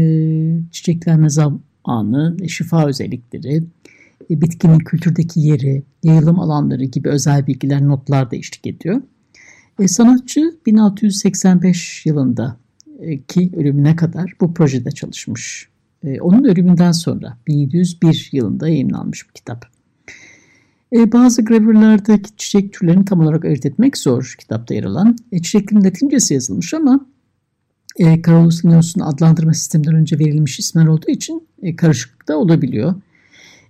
çiçeklenme 0.71 1.29
zamanı, 1.29 2.49
şifa 2.49 2.87
özellikleri, 2.87 3.63
e, 4.31 4.41
bitkinin 4.41 4.79
kültürdeki 4.79 5.39
yeri, 5.39 5.83
yayılım 6.03 6.39
alanları 6.39 6.83
gibi 6.83 7.09
özel 7.09 7.47
bilgiler 7.47 7.87
notlar 7.87 8.31
da 8.31 8.35
eşlik 8.35 8.67
ediyor. 8.67 9.01
E, 9.79 9.87
sanatçı 9.87 10.57
1685 10.65 12.05
yılında 12.05 12.57
e, 12.99 13.21
ki 13.21 13.51
ölümüne 13.55 13.95
kadar 13.95 14.33
bu 14.41 14.53
projede 14.53 14.91
çalışmış. 14.91 15.69
E, 16.03 16.21
onun 16.21 16.43
ölümünden 16.43 16.91
sonra 16.91 17.37
1701 17.47 18.29
yılında 18.31 18.69
yayınlanmış 18.69 19.29
bu 19.29 19.33
kitap. 19.33 19.78
E, 20.93 21.11
bazı 21.11 21.41
gravürlerdeki 21.45 22.29
çiçek 22.37 22.73
türlerini 22.73 23.05
tam 23.05 23.19
olarak 23.19 23.45
ayırt 23.45 23.65
etmek 23.65 23.97
zor 23.97 24.35
kitapta 24.39 24.73
yer 24.73 24.83
alan. 24.83 25.17
E, 25.31 25.41
çiçeklerin 25.41 25.83
latincesi 25.83 26.33
yazılmış 26.33 26.73
ama 26.73 27.05
e, 27.99 28.21
Carolus 28.21 28.65
Linnaeus'un 28.65 29.01
adlandırma 29.01 29.53
sisteminden 29.53 29.95
önce 29.95 30.19
verilmiş 30.19 30.59
isimler 30.59 30.87
olduğu 30.87 31.11
için 31.11 31.47
e, 31.61 31.75
karışıklık 31.75 32.27
da 32.27 32.37
olabiliyor. 32.37 32.95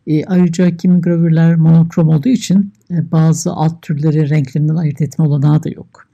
E, 0.07 0.25
ayrıca 0.25 0.77
kimi 0.77 1.01
gravürler 1.01 1.55
monokrom 1.55 2.09
olduğu 2.09 2.29
için 2.29 2.73
e, 2.91 3.11
bazı 3.11 3.51
alt 3.51 3.81
türleri 3.81 4.29
renklerinden 4.29 4.75
ayırt 4.75 5.01
etme 5.01 5.25
olanağı 5.25 5.63
da 5.63 5.69
yok. 5.69 6.07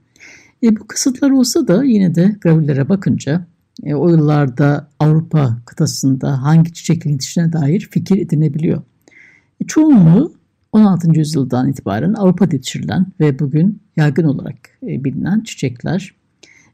E, 0.62 0.76
bu 0.76 0.86
kısıtlar 0.86 1.30
olsa 1.30 1.68
da 1.68 1.84
yine 1.84 2.14
de 2.14 2.36
gravürlere 2.40 2.88
bakınca 2.88 3.46
e, 3.84 3.94
o 3.94 4.08
yıllarda 4.08 4.88
Avrupa 4.98 5.58
kıtasında 5.64 6.42
hangi 6.42 6.72
çiçeklerin 6.72 7.12
yetiştiğine 7.12 7.52
dair 7.52 7.88
fikir 7.90 8.18
edinebiliyor. 8.18 8.82
E, 9.60 9.66
çoğunluğu 9.66 10.35
16. 10.76 11.18
yüzyıldan 11.18 11.68
itibaren 11.68 12.14
Avrupa'da 12.14 12.54
yetiştirilen 12.54 13.06
ve 13.20 13.38
bugün 13.38 13.82
yaygın 13.96 14.24
olarak 14.24 14.56
e, 14.82 15.04
bilinen 15.04 15.40
çiçekler. 15.40 16.14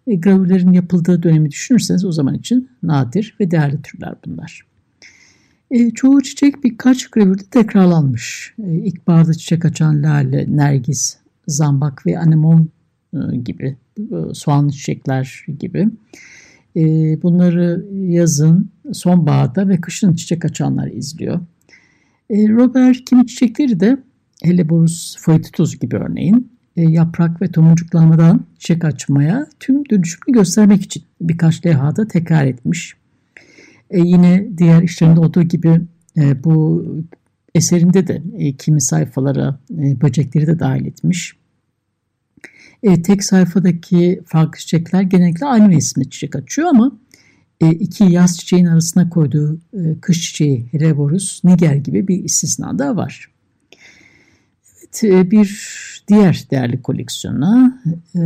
E, 0.07 0.17
gravürlerin 0.17 0.73
yapıldığı 0.73 1.23
dönemi 1.23 1.51
düşünürseniz 1.51 2.05
o 2.05 2.13
zaman 2.13 2.35
için 2.35 2.71
nadir 2.83 3.37
ve 3.41 3.51
değerli 3.51 3.83
türler 3.83 4.15
bunlar. 4.27 4.67
E, 5.71 5.91
çoğu 5.91 6.23
çiçek 6.23 6.65
birkaç 6.65 7.11
gravürde 7.11 7.43
tekrarlanmış. 7.51 8.55
E, 8.65 8.75
ilkbaharda 8.75 9.35
çiçek 9.35 9.65
açan 9.65 10.03
lale, 10.03 10.47
nergis, 10.57 11.17
zambak 11.49 12.07
ve 12.07 12.19
anemon 12.19 12.69
e, 13.15 13.37
gibi, 13.37 13.77
e, 13.99 14.35
soğanlı 14.35 14.73
çiçekler 14.73 15.47
gibi. 15.59 15.89
E, 16.77 16.83
bunları 17.23 17.87
yazın, 17.93 18.71
sonbaharda 18.93 19.69
ve 19.69 19.81
kışın 19.81 20.15
çiçek 20.15 20.45
açanlar 20.45 20.87
izliyor. 20.87 21.41
Robert 22.33 23.05
kimi 23.05 23.27
çiçekleri 23.27 23.81
de 23.81 23.99
Helleborus 24.43 25.17
foetidus 25.19 25.79
gibi 25.79 25.97
örneğin 25.97 26.53
yaprak 26.77 27.43
ve 27.43 27.51
tomurcuklanmadan 27.51 28.47
çiçek 28.59 28.85
açmaya 28.85 29.47
tüm 29.61 29.89
dönüşümünü 29.91 30.37
göstermek 30.39 30.83
için 30.83 31.03
birkaç 31.21 31.67
levhada 31.67 32.09
tekrar 32.09 32.47
etmiş. 32.47 32.97
E, 33.91 34.01
yine 34.01 34.49
diğer 34.59 34.83
işlerinde 34.83 35.21
olduğu 35.21 35.43
gibi 35.43 35.81
e, 36.17 36.45
bu 36.45 36.87
eserinde 37.55 38.07
de 38.07 38.23
e, 38.39 38.53
kimi 38.53 38.81
sayfalara 38.81 39.59
e, 39.71 40.01
böcekleri 40.01 40.47
de 40.47 40.59
dahil 40.59 40.87
etmiş. 40.87 41.37
E, 42.83 43.03
tek 43.03 43.25
sayfadaki 43.25 44.23
farklı 44.27 44.59
çiçekler 44.59 45.03
genellikle 45.03 45.47
aynı 45.47 45.71
resimde 45.71 46.11
çiçek 46.11 46.37
açıyor 46.37 46.69
ama 46.69 46.87
e, 46.87 47.12
iki 47.71 48.05
yaz 48.05 48.39
çiçeğin 48.39 48.67
arasına 48.67 49.09
koyduğu 49.09 49.59
e, 49.75 50.01
kış 50.01 50.23
çiçeği 50.23 50.67
Hereborus 50.73 51.45
niger 51.45 51.75
gibi 51.75 52.09
bir 52.09 52.25
istisna 52.25 52.79
da 52.79 52.97
var. 52.97 53.31
Evet, 54.79 55.05
e, 55.05 55.31
bir 55.31 55.73
diğer 56.09 56.45
değerli 56.51 56.83
koleksiyona 56.83 57.81
e, 58.15 58.21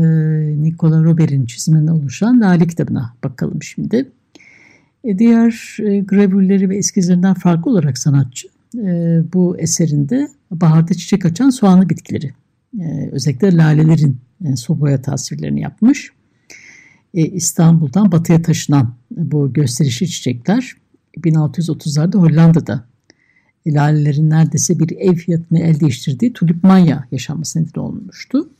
Nicola 0.63 1.05
Robert'in 1.05 1.47
çiziminden 1.47 1.93
oluşan 1.93 2.41
Lale 2.41 2.67
kitabına 2.67 3.15
bakalım 3.25 3.63
şimdi. 3.63 4.11
E, 5.05 5.19
diğer 5.19 5.77
e, 5.83 6.01
gravürleri 6.01 6.71
ve 6.71 6.77
eskizlerinden 6.77 7.35
farklı 7.35 7.71
olarak 7.71 7.99
sanatçı 7.99 8.49
e, 8.79 9.21
bu 9.33 9.59
eserinde 9.59 10.29
baharda 10.51 10.95
çiçek 10.95 11.25
açan 11.25 11.51
soğanlı 11.51 11.89
bitkileri, 11.89 12.33
e, 12.81 13.11
özellikle 13.13 13.57
lalelerin 13.57 14.17
e, 14.45 14.57
soboya 14.57 15.03
tasvirlerini 15.03 15.61
yapmış. 15.61 16.13
E, 17.17 17.27
İstanbul'dan 17.27 18.13
batıya 18.13 18.43
taşınan 18.43 18.95
bu 19.11 19.53
gösterişli 19.53 20.09
çiçekler 20.09 20.73
1630'larda 21.17 22.17
Hollanda'da 22.17 22.85
lalelerin 23.67 24.31
neredeyse 24.31 24.79
bir 24.79 24.97
ev 24.97 25.15
fiyatını 25.15 25.59
el 25.59 25.81
değiştirdiği 25.81 26.33
tulipmanya 26.33 27.05
yaşanması 27.13 27.63
nedeni 27.63 27.83
olmuştu. 27.85 28.51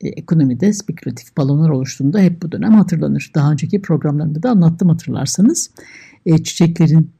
E, 0.00 0.08
ekonomide 0.08 0.72
spekülatif 0.72 1.36
balonlar 1.36 1.70
oluştuğunda 1.70 2.20
hep 2.20 2.42
bu 2.42 2.52
dönem 2.52 2.74
hatırlanır. 2.74 3.30
Daha 3.34 3.52
önceki 3.52 3.82
programlarında 3.82 4.42
da 4.42 4.50
anlattım 4.50 4.88
hatırlarsanız. 4.88 5.70
E, 6.26 6.42
çiçeklerin 6.42 7.10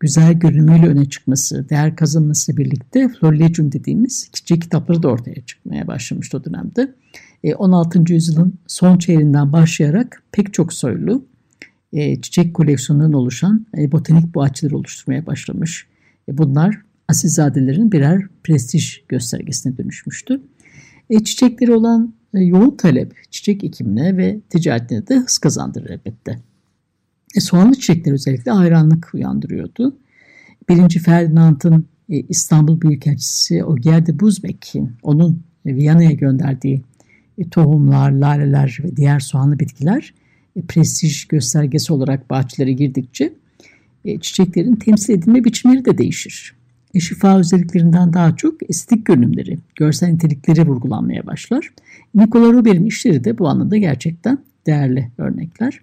güzel 0.00 0.32
görünümüyle 0.32 0.88
öne 0.88 1.08
çıkması, 1.08 1.68
değer 1.68 1.96
kazanması 1.96 2.56
birlikte 2.56 3.08
florilegium 3.08 3.72
dediğimiz 3.72 4.28
çiçek 4.32 4.62
kitapları 4.62 5.02
da 5.02 5.08
ortaya 5.08 5.46
çıkmaya 5.46 5.86
başlamıştı 5.86 6.36
o 6.36 6.44
dönemde. 6.44 6.94
16. 7.52 7.98
E, 7.98 8.14
yüzyılın 8.14 8.54
son 8.66 8.98
çeyreğinden 8.98 9.52
başlayarak 9.52 10.22
pek 10.32 10.54
çok 10.54 10.72
soylu 10.72 11.24
e, 11.92 12.20
çiçek 12.20 12.54
koleksiyonundan 12.54 13.12
oluşan 13.12 13.66
e, 13.78 13.92
botanik 13.92 14.34
boğaçları 14.34 14.76
oluşturmaya 14.76 15.26
başlamış. 15.26 15.86
Bunlar 16.28 16.82
asilzadelerin 17.08 17.92
birer 17.92 18.22
prestij 18.44 19.00
göstergesine 19.08 19.76
dönüşmüştü. 19.76 20.40
Çiçekleri 21.24 21.72
olan 21.72 22.14
yoğun 22.32 22.76
talep 22.76 23.14
çiçek 23.30 23.64
ekimine 23.64 24.16
ve 24.16 24.40
ticaretine 24.50 25.06
de 25.06 25.16
hız 25.16 25.38
kazandırır 25.38 25.90
elbette. 25.90 26.38
Soğanlı 27.38 27.74
çiçekler 27.74 28.12
özellikle 28.12 28.50
hayranlık 28.50 29.10
uyandırıyordu. 29.14 29.96
Birinci 30.68 30.98
Ferdinand'ın 30.98 31.86
İstanbul 32.08 32.80
Büyükelçisi 32.80 33.64
Ogier 33.64 34.06
de 34.06 34.20
Buzbek'in 34.20 34.92
onun 35.02 35.42
Viyana'ya 35.66 36.12
gönderdiği 36.12 36.82
tohumlar, 37.50 38.10
laleler 38.10 38.78
ve 38.84 38.96
diğer 38.96 39.20
soğanlı 39.20 39.58
bitkiler 39.58 40.14
e, 40.56 40.62
prestij 40.62 41.24
göstergesi 41.24 41.92
olarak 41.92 42.30
bahçelere 42.30 42.72
girdikçe 42.72 43.32
e, 44.04 44.18
çiçeklerin 44.18 44.74
temsil 44.74 45.14
edilme 45.14 45.44
biçimleri 45.44 45.84
de 45.84 45.98
değişir. 45.98 46.54
E, 46.94 47.00
şifa 47.00 47.38
özelliklerinden 47.38 48.12
daha 48.12 48.36
çok 48.36 48.70
estetik 48.70 49.06
görünümleri, 49.06 49.58
görsel 49.74 50.08
nitelikleri 50.08 50.68
vurgulanmaya 50.68 51.26
başlar. 51.26 51.70
Nicola 52.14 52.52
Robert'in 52.52 52.86
işleri 52.86 53.24
de 53.24 53.38
bu 53.38 53.48
anlamda 53.48 53.76
gerçekten 53.76 54.38
değerli 54.66 55.10
örnekler. 55.18 55.80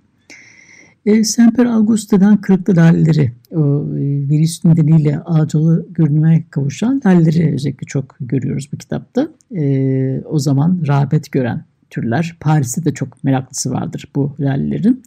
E, 1.05 1.23
Semper 1.23 1.65
Augusta'dan 1.65 2.41
kırıklı 2.41 2.75
laleleri, 2.75 3.31
o 3.51 3.85
e, 3.97 4.29
virüs 4.29 4.65
nedeniyle 4.65 5.19
ağacalı 5.19 5.87
görünüme 5.89 6.43
kavuşan 6.49 7.01
laleleri 7.05 7.53
özellikle 7.53 7.87
çok 7.87 8.15
görüyoruz 8.19 8.69
bu 8.73 8.77
kitapta. 8.77 9.27
E, 9.55 10.21
o 10.21 10.39
zaman 10.39 10.83
rağbet 10.87 11.31
gören 11.31 11.65
türler. 11.89 12.37
Paris'te 12.39 12.85
de 12.85 12.93
çok 12.93 13.23
meraklısı 13.23 13.71
vardır 13.71 14.11
bu 14.15 14.35
lalelerin. 14.39 15.03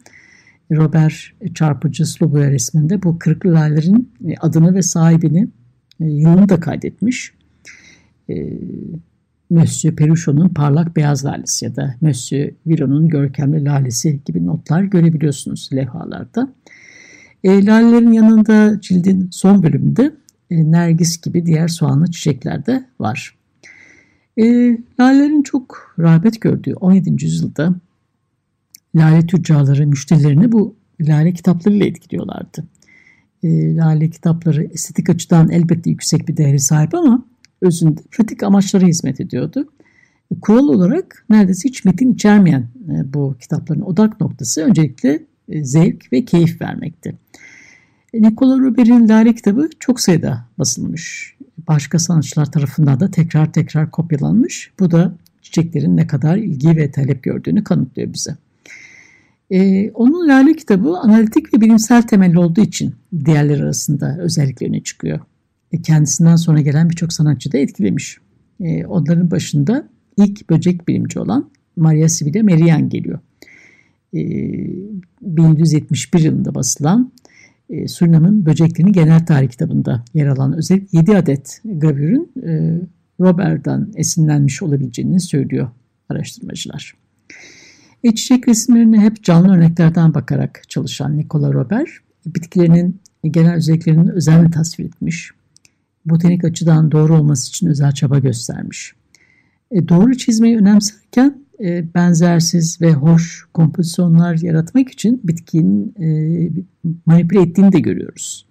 Robert 0.71 1.13
çarpıcı 1.55 2.05
Sloboya 2.05 2.51
resminde 2.51 3.03
bu 3.03 3.19
kırıklı 3.19 3.53
lalelerin 3.53 4.11
e, 4.27 4.35
adını 4.41 4.75
ve 4.75 4.81
sahibini 4.81 5.47
e, 5.99 6.05
yılını 6.05 6.49
da 6.49 6.59
kaydetmiş. 6.59 7.33
E, 8.29 8.33
Monsieur 9.49 9.95
Peruchon'un 9.95 10.49
parlak 10.49 10.95
beyaz 10.95 11.25
lalesi 11.25 11.65
ya 11.65 11.75
da 11.75 11.95
Monsieur 12.01 12.51
Viron'un 12.67 13.09
görkemli 13.09 13.65
lalesi 13.65 14.19
gibi 14.25 14.45
notlar 14.45 14.83
görebiliyorsunuz 14.83 15.69
levhalarda. 15.73 16.53
E, 17.43 17.65
lalelerin 17.65 18.11
yanında 18.11 18.81
cildin 18.81 19.29
son 19.31 19.63
bölümünde 19.63 20.11
e, 20.49 20.71
nergis 20.71 21.21
gibi 21.21 21.45
diğer 21.45 21.67
soğanlı 21.67 22.11
çiçekler 22.11 22.65
de 22.65 22.85
var. 22.99 23.35
E, 24.37 24.43
lalelerin 24.99 25.43
çok 25.43 25.95
rağbet 25.99 26.41
gördüğü 26.41 26.73
17. 26.73 27.25
yüzyılda 27.25 27.75
lale 28.95 29.27
tüccarları 29.27 29.87
müşterilerini 29.87 30.51
bu 30.51 30.75
lale 31.01 31.33
kitaplarıyla 31.33 31.85
etkiliyorlardı. 31.85 32.63
E, 33.43 33.75
lale 33.75 34.09
kitapları 34.09 34.63
estetik 34.63 35.09
açıdan 35.09 35.49
elbette 35.49 35.89
yüksek 35.89 36.27
bir 36.27 36.37
değeri 36.37 36.59
sahip 36.59 36.95
ama 36.95 37.25
özünde 37.61 38.01
pratik 38.11 38.43
amaçlara 38.43 38.85
hizmet 38.85 39.21
ediyordu. 39.21 39.69
Kural 40.41 40.67
olarak 40.67 41.25
neredeyse 41.29 41.69
hiç 41.69 41.85
metin 41.85 42.13
içermeyen 42.13 42.61
e, 42.61 43.13
bu 43.13 43.35
kitapların 43.39 43.81
odak 43.81 44.21
noktası 44.21 44.61
öncelikle 44.61 45.23
e, 45.49 45.63
zevk 45.63 46.13
ve 46.13 46.25
keyif 46.25 46.61
vermekti. 46.61 47.15
E, 48.13 48.21
Nicola 48.21 48.59
Robert'in 48.59 49.09
Lale 49.09 49.35
kitabı 49.35 49.69
çok 49.79 49.99
sayıda 49.99 50.45
basılmış. 50.59 51.35
Başka 51.67 51.99
sanatçılar 51.99 52.51
tarafından 52.51 52.99
da 52.99 53.11
tekrar 53.11 53.53
tekrar 53.53 53.91
kopyalanmış. 53.91 54.71
Bu 54.79 54.91
da 54.91 55.15
çiçeklerin 55.41 55.97
ne 55.97 56.07
kadar 56.07 56.37
ilgi 56.37 56.77
ve 56.77 56.91
talep 56.91 57.23
gördüğünü 57.23 57.63
kanıtlıyor 57.63 58.13
bize. 58.13 58.37
Ee, 59.51 59.91
onun 59.91 60.27
Lale 60.27 60.53
kitabı 60.53 60.97
analitik 60.97 61.53
ve 61.53 61.61
bilimsel 61.61 62.01
temelli 62.01 62.39
olduğu 62.39 62.61
için 62.61 62.95
diğerleri 63.25 63.63
arasında 63.63 64.17
özellikle 64.19 64.67
öne 64.67 64.83
çıkıyor. 64.83 65.19
E, 65.75 65.81
kendisinden 65.81 66.35
sonra 66.35 66.61
gelen 66.61 66.89
birçok 66.89 67.13
sanatçı 67.13 67.51
da 67.51 67.57
etkilemiş. 67.57 68.17
E, 68.59 68.85
onların 68.85 69.31
başında 69.31 69.87
ilk 70.17 70.49
böcek 70.49 70.87
bilimci 70.87 71.19
olan 71.19 71.49
Maria 71.75 72.09
Sibylle 72.09 72.41
Merian 72.41 72.89
geliyor. 72.89 73.19
1171 74.13 76.19
e, 76.19 76.23
yılında 76.23 76.55
basılan 76.55 77.11
Surinam'ın 77.87 78.45
Böceklerini 78.45 78.91
Genel 78.91 79.25
Tarih 79.25 79.49
kitabında 79.49 80.05
yer 80.13 80.27
alan 80.27 80.53
özel 80.53 80.81
7 80.91 81.17
adet 81.17 81.61
gravürün 81.63 82.31
Robert'dan 83.19 83.91
esinlenmiş 83.95 84.61
olabileceğini 84.61 85.19
söylüyor 85.19 85.69
araştırmacılar. 86.09 86.93
E, 88.03 88.15
çiçek 88.15 88.47
resimlerine 88.47 88.99
hep 88.99 89.23
canlı 89.23 89.55
örneklerden 89.55 90.13
bakarak 90.13 90.61
çalışan 90.69 91.17
Nicola 91.17 91.53
Robert, 91.53 91.89
bitkilerinin 92.25 93.01
genel 93.31 93.53
özelliklerini 93.53 94.11
özenle 94.11 94.51
tasvir 94.51 94.85
etmiş 94.85 95.31
botanik 96.05 96.43
açıdan 96.43 96.91
doğru 96.91 97.15
olması 97.17 97.49
için 97.49 97.67
özel 97.67 97.91
çaba 97.91 98.19
göstermiş. 98.19 98.93
E, 99.71 99.87
doğru 99.87 100.17
çizmeyi 100.17 100.57
önemserken 100.57 101.45
e, 101.59 101.93
benzersiz 101.93 102.81
ve 102.81 102.93
hoş 102.93 103.45
kompozisyonlar 103.53 104.37
yaratmak 104.37 104.89
için 104.89 105.21
bitkinin 105.23 105.93
e, 105.99 106.49
manipüle 107.05 107.41
ettiğini 107.41 107.71
de 107.71 107.79
görüyoruz. 107.79 108.45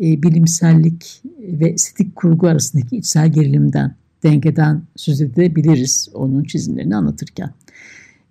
E, 0.00 0.22
bilimsellik 0.22 1.22
ve 1.38 1.68
estetik 1.68 2.16
kurgu 2.16 2.46
arasındaki 2.46 2.96
içsel 2.96 3.32
gerilimden, 3.32 3.94
dengeden 4.22 4.82
söz 4.96 5.20
edebiliriz 5.20 6.08
onun 6.14 6.44
çizimlerini 6.44 6.96
anlatırken. 6.96 7.50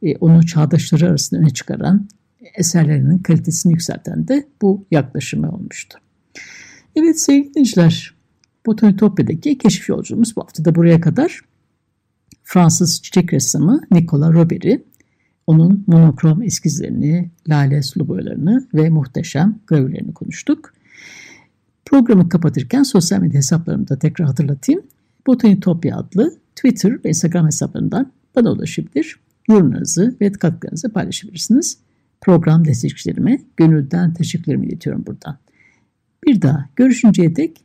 E, 0.02 0.16
onu 0.16 0.46
çağdaşları 0.46 1.10
arasında 1.10 1.40
öne 1.40 1.50
çıkaran, 1.50 2.08
eserlerinin 2.56 3.18
kalitesini 3.18 3.72
yükselten 3.74 4.28
de 4.28 4.48
bu 4.62 4.86
yaklaşımı 4.92 5.52
olmuştu. 5.52 6.00
Evet 6.96 7.20
sevgili 7.20 7.54
dinleyiciler, 7.54 8.15
Botanitopya'daki 8.66 9.58
keşif 9.58 9.90
yolculuğumuz 9.90 10.36
bu 10.36 10.42
hafta 10.42 10.66
da 10.66 10.76
buraya 10.76 11.02
kadar. 11.02 11.42
Fransız 12.44 13.02
çiçek 13.02 13.34
ressamı 13.34 13.82
Nicolas 13.92 14.34
Robert'i, 14.34 14.84
onun 15.48 15.84
monokrom 15.88 16.44
eskizlerini, 16.44 17.32
lale 17.50 17.82
sulu 17.82 18.08
boyalarını 18.08 18.68
ve 18.74 18.90
muhteşem 18.90 19.60
gravürlerini 19.68 20.14
konuştuk. 20.14 20.74
Programı 21.86 22.30
kapatırken 22.30 22.84
sosyal 22.84 23.20
medya 23.20 23.38
hesaplarımı 23.38 23.88
da 23.88 24.00
tekrar 24.00 24.28
hatırlatayım. 24.28 24.82
Botanitopya 25.28 25.98
adlı 25.98 26.38
Twitter 26.56 27.04
ve 27.06 27.10
Instagram 27.10 27.46
hesaplarından 27.46 28.12
bana 28.36 28.52
ulaşabilir. 28.52 29.20
Yorumlarınızı 29.50 30.16
ve 30.22 30.32
katkılarınızı 30.32 30.94
paylaşabilirsiniz. 30.94 31.78
Program 32.22 32.66
destekçilerime 32.66 33.42
gönülden 33.58 34.14
teşekkürlerimi 34.14 34.68
iletiyorum 34.68 35.06
buradan. 35.06 35.38
Bir 36.28 36.42
daha 36.42 36.70
görüşünceye 36.76 37.36
dek 37.36 37.65